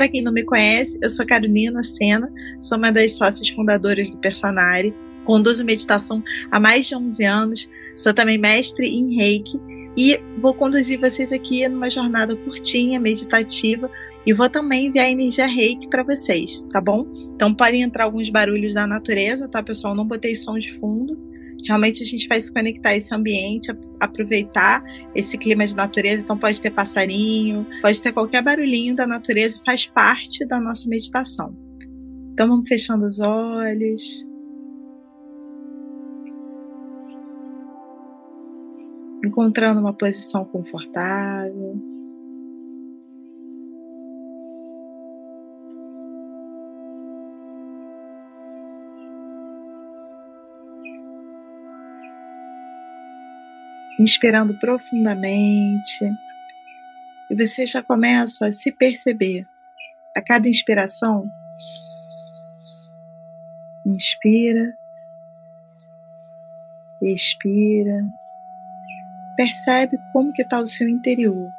[0.00, 2.26] Para quem não me conhece, eu sou Carolina Sena,
[2.58, 4.94] sou uma das sócias fundadoras do Personare,
[5.26, 9.60] conduzo meditação há mais de 11 anos, sou também mestre em Reiki
[9.94, 13.90] e vou conduzir vocês aqui numa jornada curtinha, meditativa,
[14.24, 17.06] e vou também enviar energia reiki para vocês, tá bom?
[17.34, 19.94] Então podem entrar alguns barulhos da natureza, tá, pessoal?
[19.94, 21.14] Não botei som de fundo.
[21.66, 24.82] Realmente a gente vai se conectar a esse ambiente, aproveitar
[25.14, 26.24] esse clima de natureza.
[26.24, 31.56] Então pode ter passarinho, pode ter qualquer barulhinho da natureza, faz parte da nossa meditação.
[32.32, 34.26] Então vamos fechando os olhos.
[39.24, 41.99] Encontrando uma posição confortável.
[54.00, 56.10] Inspirando profundamente.
[57.30, 59.44] E você já começa a se perceber.
[60.16, 61.22] A cada inspiração,
[63.86, 64.76] inspira,
[67.00, 68.04] expira.
[69.36, 71.50] Percebe como que está o seu interior.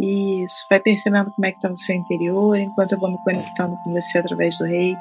[0.00, 3.76] Isso, vai percebendo como é que está no seu interior, enquanto eu vou me conectando
[3.82, 5.00] com você através do reiki,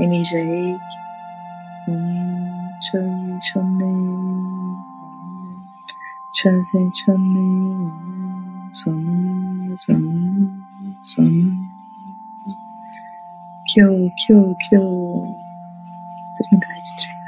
[0.00, 1.00] energia reiki.
[13.66, 14.82] Kyo, kyo, kyo.
[16.36, 17.20] Trindade, trindade.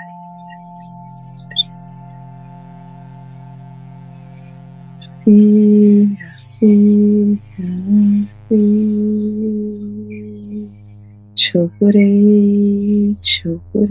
[11.34, 13.88] Chokure, chokure.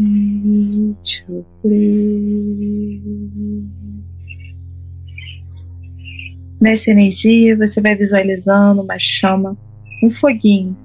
[6.62, 9.58] Nessa energia, você vai visualizando uma chama,
[10.02, 10.78] um foguinho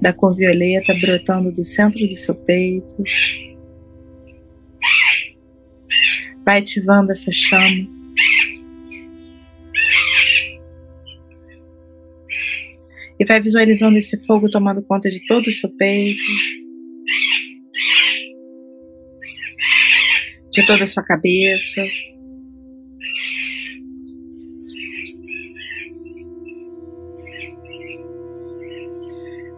[0.00, 2.96] da cor violeta brotando do centro do seu peito.
[6.46, 8.00] Vai ativando essa chama
[13.20, 16.24] E vai visualizando esse fogo tomando conta de todo o seu peito,
[20.50, 21.84] de toda a sua cabeça.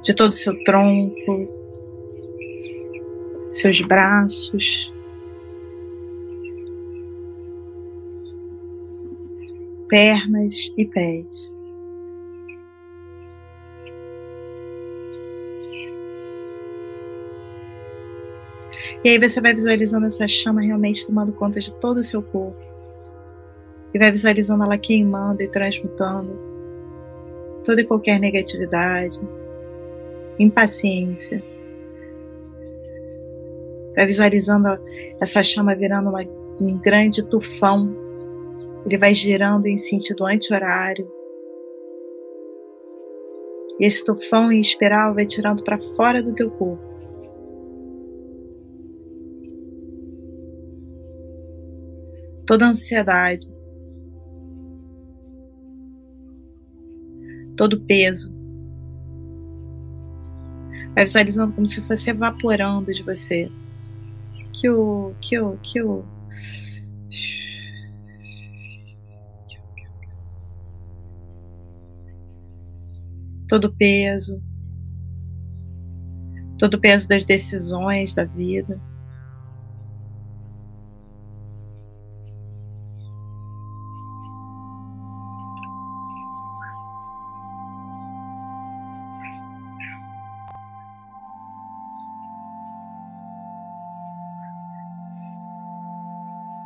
[0.03, 1.49] De todo o seu tronco,
[3.53, 4.93] seus braços,
[9.89, 11.52] pernas e pés.
[19.05, 22.57] E aí você vai visualizando essa chama realmente tomando conta de todo o seu corpo.
[23.93, 26.53] E vai visualizando ela queimando e transmutando
[27.65, 29.21] toda e qualquer negatividade,
[30.39, 31.43] impaciência.
[33.95, 34.69] Vai visualizando
[35.21, 36.23] essa chama virando uma,
[36.61, 37.93] um grande tufão.
[38.87, 41.07] Ele vai girando em sentido anti-horário.
[43.81, 47.02] E esse tufão em espiral vai tirando para fora do teu corpo
[52.47, 53.47] toda ansiedade,
[57.57, 58.31] todo peso.
[60.95, 63.49] Vai visualizando como se fosse evaporando de você.
[64.61, 66.05] Que o, que o, que o.
[73.49, 74.43] Todo peso,
[76.59, 78.81] todo peso das decisões da vida.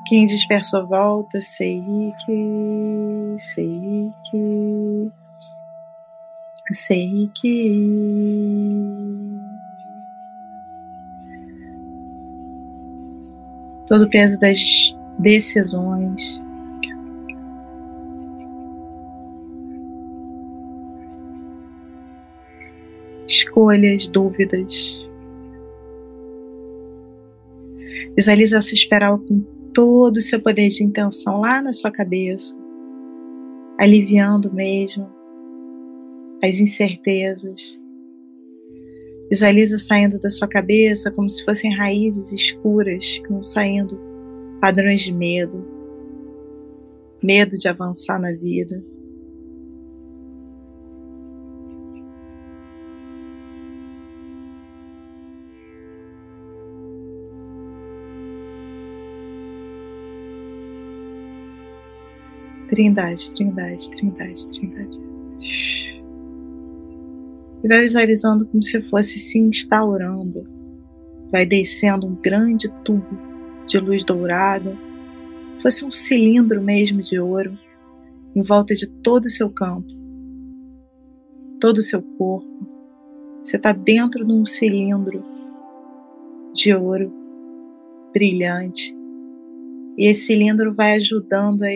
[0.06, 1.40] 15 disperso volta,
[2.24, 5.10] que, sei que
[13.88, 16.20] Todo o peso das decisões.
[23.26, 24.72] Escolhas, dúvidas.
[28.16, 32.56] Visualiza-se esperar com todo o seu poder de intenção lá na sua cabeça,
[33.78, 35.06] aliviando mesmo
[36.42, 37.60] as incertezas.
[39.28, 43.94] Visualiza saindo da sua cabeça como se fossem raízes escuras que vão saindo
[44.62, 45.58] padrões de medo,
[47.22, 48.82] medo de avançar na vida.
[62.76, 65.00] Trindade, trindade, trindade, trindade.
[67.64, 70.42] E vai visualizando como se fosse se instaurando.
[71.32, 73.16] Vai descendo um grande tubo
[73.66, 74.76] de luz dourada,
[75.62, 77.58] fosse um cilindro mesmo de ouro,
[78.34, 79.88] em volta de todo o seu campo,
[81.58, 82.46] todo o seu corpo.
[83.42, 85.24] Você está dentro de um cilindro
[86.52, 87.10] de ouro
[88.12, 88.94] brilhante.
[89.96, 91.70] E esse cilindro vai ajudando a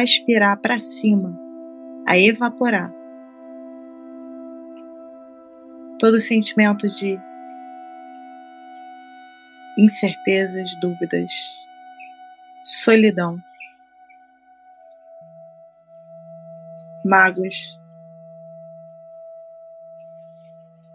[0.00, 1.38] aspirar para cima,
[2.06, 2.90] a evaporar.
[5.98, 7.18] Todo sentimento de
[9.78, 11.30] incertezas, dúvidas,
[12.64, 13.38] solidão,
[17.04, 17.78] mágoas,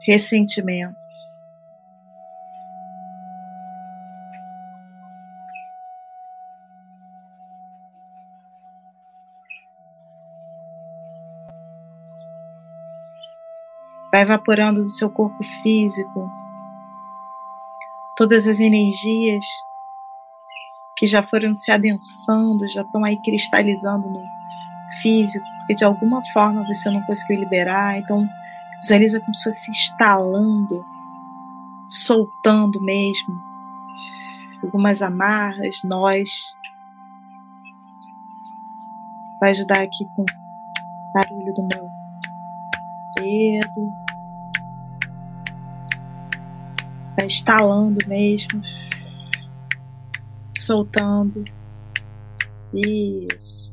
[0.05, 1.06] ressentimento,
[14.17, 16.27] vai evaporando do seu corpo físico
[18.15, 19.45] todas as energias
[20.97, 24.23] que já foram se adensando, já estão aí cristalizando no
[25.03, 28.27] físico, porque de alguma forma você não conseguiu liberar, então
[28.81, 30.83] visualiza como se fosse instalando,
[31.87, 33.39] soltando mesmo
[34.63, 36.27] algumas amarras, nós.
[39.39, 41.87] Vai ajudar aqui com o barulho do meu
[43.15, 43.96] dedo.
[47.17, 48.61] Vai estalando mesmo.
[50.55, 51.43] Soltando.
[52.73, 53.71] Isso.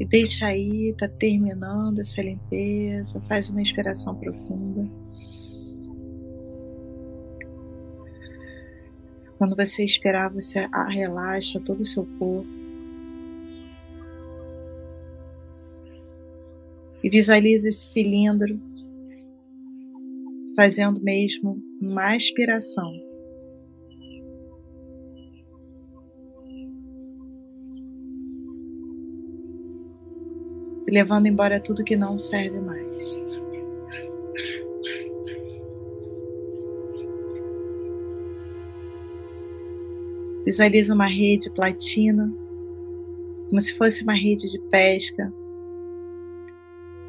[0.00, 3.20] E deixa aí, tá terminando essa limpeza.
[3.28, 4.88] Faz uma inspiração profunda.
[9.40, 12.46] Quando você esperar, você relaxa todo o seu corpo.
[17.02, 18.54] E visualiza esse cilindro
[20.54, 22.92] fazendo mesmo uma aspiração.
[30.86, 32.89] levando embora tudo que não serve mais.
[40.44, 42.32] Visualiza uma rede platina,
[43.48, 45.32] como se fosse uma rede de pesca,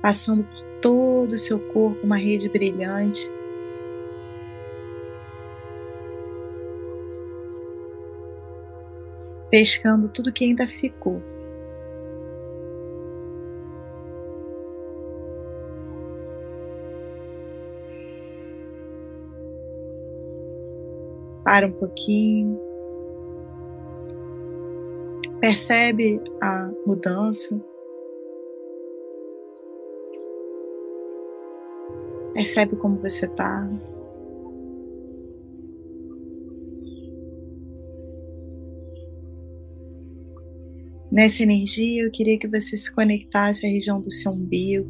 [0.01, 3.29] passando por todo o seu corpo, uma rede brilhante.
[9.49, 11.21] Pescando tudo que ainda ficou.
[21.43, 22.70] Para um pouquinho.
[25.41, 27.59] Percebe a mudança.
[32.31, 33.67] Percebe como você está.
[41.11, 44.87] Nessa energia, eu queria que você se conectasse à região do seu umbigo.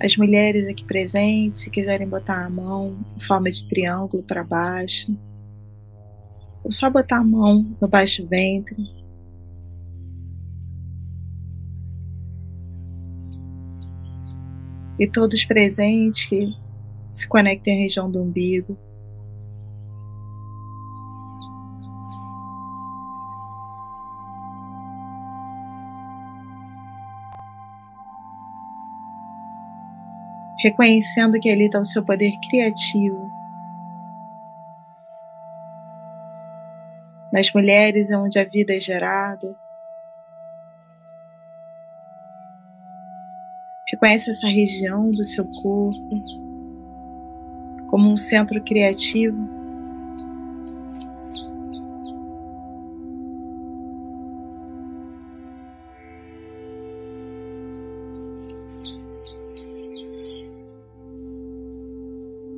[0.00, 5.35] As mulheres aqui presentes, se quiserem botar a mão em forma de triângulo para baixo.
[6.66, 8.74] Vou só botar a mão no baixo ventre.
[14.98, 16.52] E todos presentes que
[17.12, 18.76] se conectem à região do umbigo.
[30.64, 33.25] Reconhecendo que ali está o seu poder criativo
[37.36, 39.54] nas mulheres onde a vida é gerada.
[43.92, 46.20] Reconhece essa região do seu corpo
[47.90, 49.36] como um centro criativo.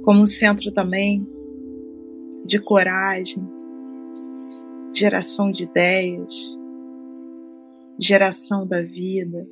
[0.04, 1.26] Como um centro também
[2.46, 3.44] de coragem,
[4.98, 6.32] geração de ideias,
[8.00, 9.46] geração da vida.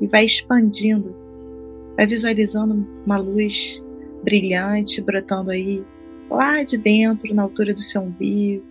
[0.00, 1.14] E vai expandindo,
[1.96, 3.82] vai visualizando uma luz
[4.24, 5.84] brilhante brotando aí
[6.30, 8.64] lá de dentro, na altura do seu umbigo.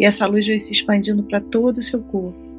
[0.00, 2.51] E essa luz vai se expandindo para todo o seu corpo.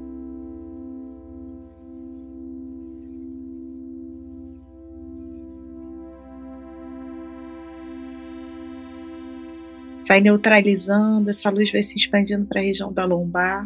[10.07, 13.65] Vai neutralizando, essa luz vai se expandindo para a região da lombar.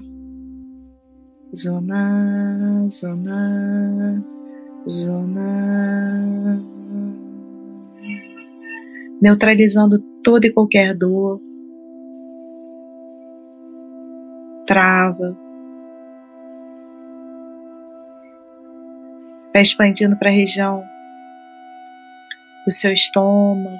[1.56, 4.24] Zona, zona,
[4.88, 6.62] zona.
[9.22, 11.39] Neutralizando toda e qualquer dor.
[14.67, 15.36] Trava.
[19.53, 20.84] Vai expandindo para a região
[22.65, 23.79] do seu estômago,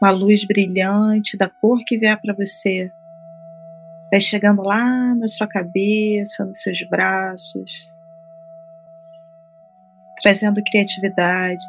[0.00, 2.90] uma luz brilhante da cor que vier para você.
[4.10, 7.88] Vai chegando lá na sua cabeça, nos seus braços,
[10.22, 11.66] trazendo criatividade.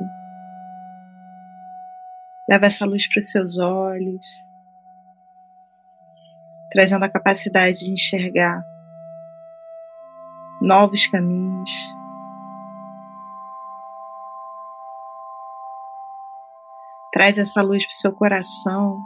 [2.48, 4.26] Leva essa luz para os seus olhos,
[6.72, 8.64] trazendo a capacidade de enxergar
[10.62, 11.99] novos caminhos.
[17.12, 19.04] Traz essa luz para o seu coração.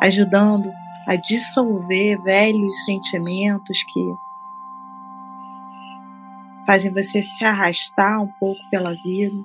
[0.00, 0.72] Ajudando
[1.06, 4.14] a dissolver velhos sentimentos que
[6.66, 9.36] fazem você se arrastar um pouco pela vida.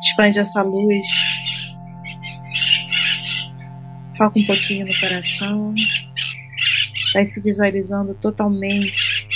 [0.00, 1.06] Expande essa luz.
[4.16, 5.74] Foca um pouquinho no coração
[7.12, 9.26] vai se visualizando totalmente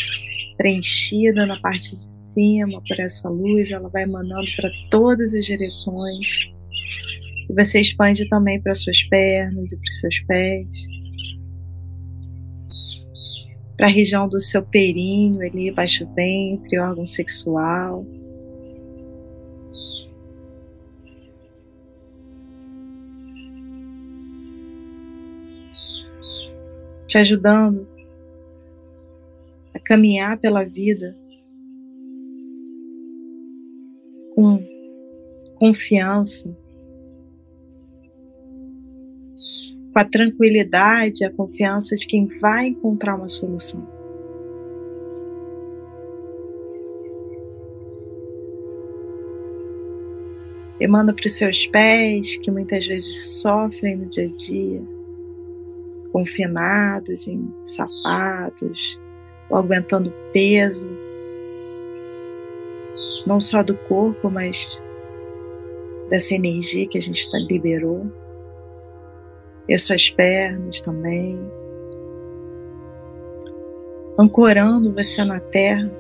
[0.57, 6.51] preenchida na parte de cima por essa luz, ela vai emanando para todas as direções.
[7.49, 10.69] E você expande também para suas pernas e para os seus pés.
[13.77, 18.05] Para a região do seu períneo ali, baixo ventre, órgão sexual.
[27.11, 27.89] Te ajudando
[29.75, 31.13] a caminhar pela vida
[34.37, 34.65] com
[35.57, 36.57] confiança,
[39.93, 43.85] com a tranquilidade, a confiança de quem vai encontrar uma solução.
[50.79, 55.00] Emana para os seus pés, que muitas vezes sofrem no dia a dia
[56.13, 59.01] confinados em sapatos,
[59.49, 60.89] ou aguentando peso,
[63.27, 64.81] não só do corpo, mas
[66.09, 68.07] dessa energia que a gente tá, liberou,
[69.69, 71.39] e as suas pernas também,
[74.19, 75.91] ancorando você na terra.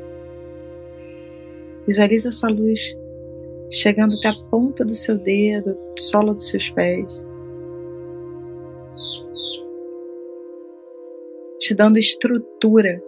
[1.87, 2.97] Visualiza essa luz
[3.71, 7.30] chegando até a ponta do seu dedo, sola dos seus pés.
[11.71, 13.01] Te dando estrutura,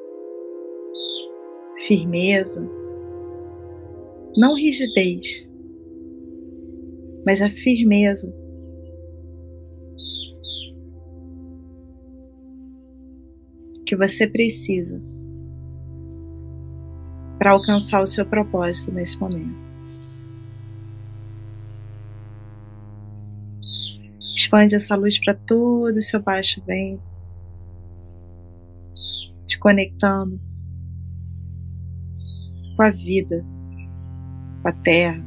[1.85, 2.65] firmeza,
[4.37, 5.49] não rigidez,
[7.27, 8.33] mas a firmeza.
[13.85, 14.97] Que você precisa
[17.37, 19.61] para alcançar o seu propósito nesse momento.
[24.37, 27.12] Expande essa luz para todo o seu baixo ventre
[29.63, 30.37] conectando
[32.77, 33.45] com a vida,
[34.61, 35.23] com a terra,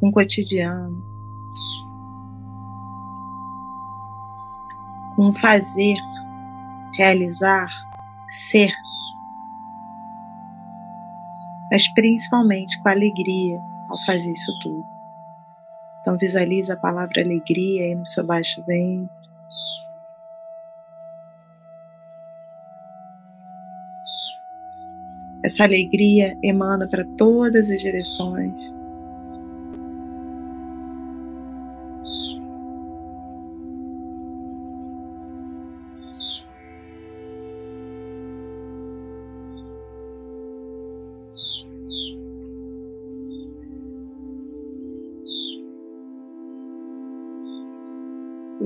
[0.00, 1.00] com o cotidiano,
[5.14, 5.94] com fazer,
[6.96, 7.68] realizar,
[8.48, 8.72] ser,
[11.70, 14.84] mas principalmente com a alegria ao fazer isso tudo.
[16.00, 19.25] Então visualize a palavra alegria aí no seu baixo ventre.
[25.42, 28.54] Essa alegria emana para todas as direções.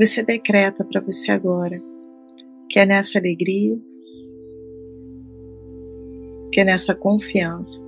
[0.00, 1.78] você decreta para você agora
[2.70, 3.76] que é nessa alegria,
[6.52, 7.80] que é nessa confiança,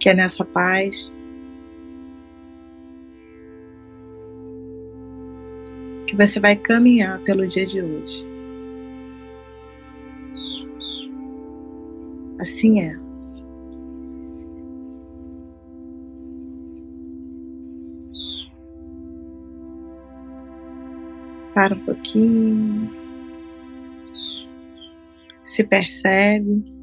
[0.00, 1.12] que é nessa paz,
[6.06, 8.26] que você vai caminhar pelo dia de hoje.
[12.40, 13.08] Assim é.
[21.58, 22.88] para um pouquinho,
[25.58, 26.77] se percebe.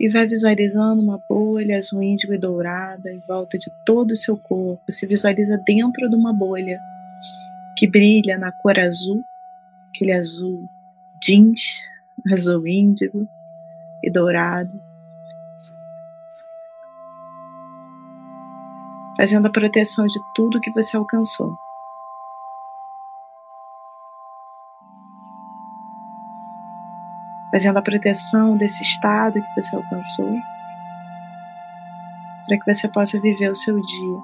[0.00, 4.34] E vai visualizando uma bolha azul índigo e dourada em volta de todo o seu
[4.38, 4.82] corpo.
[4.90, 6.80] Se visualiza dentro de uma bolha
[7.76, 9.22] que brilha na cor azul,
[9.90, 10.66] aquele azul
[11.22, 11.82] jeans,
[12.32, 13.28] azul índigo
[14.02, 14.72] e dourado.
[19.18, 21.50] Fazendo a proteção de tudo que você alcançou.
[27.50, 30.36] Fazendo a proteção desse estado que você alcançou,
[32.46, 34.18] para que você possa viver o seu dia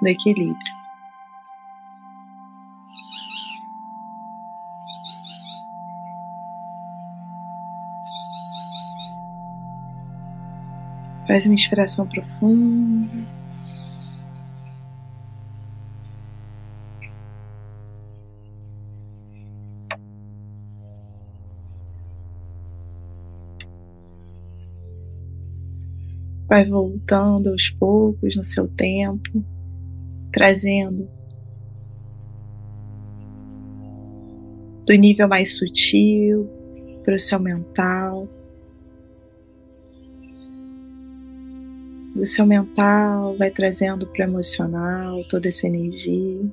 [0.00, 0.82] no equilíbrio.
[11.26, 13.41] Faz uma inspiração profunda.
[26.52, 29.42] Vai voltando aos poucos no seu tempo,
[30.30, 31.08] trazendo
[34.86, 36.46] do nível mais sutil
[37.06, 38.28] para o seu mental.
[42.14, 46.52] Do seu mental vai trazendo para o emocional toda essa energia.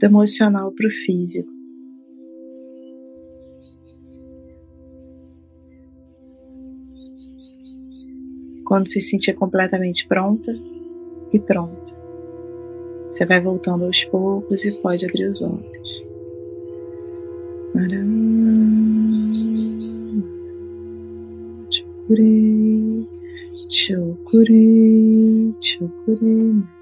[0.00, 1.63] Do emocional para o físico.
[8.74, 10.52] Quando se sentir completamente pronta
[11.32, 11.94] e pronta,
[13.06, 16.02] você vai voltando aos poucos e pode abrir os olhos.
[21.70, 23.06] Chokurei,
[23.70, 26.73] chokurei, chokurei.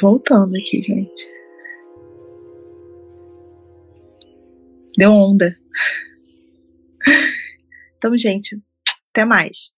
[0.00, 1.28] Voltando aqui, gente.
[4.96, 5.56] Deu onda.
[7.96, 8.56] Então, gente,
[9.10, 9.72] até mais.